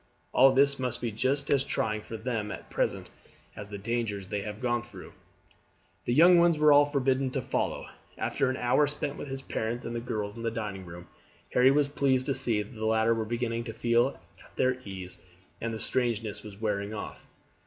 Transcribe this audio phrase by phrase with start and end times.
[0.33, 3.11] All this must be just as trying for them at present
[3.55, 5.13] as the dangers they have gone through."
[6.05, 7.91] The young ones were all forbidden to follow, and
[8.25, 11.07] after an hour spent with his parents and the girls in the dining room,
[11.53, 15.23] Harry was pleased to see that the latter were beginning to feel at their ease,
[15.61, 17.27] and that the strangeness was wearing off.